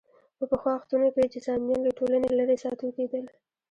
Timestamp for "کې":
1.13-1.31